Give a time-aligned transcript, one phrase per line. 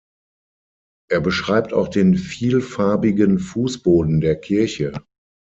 [1.11, 4.93] Er beschreibt auch den vielfarbigen Fußboden der Kirche.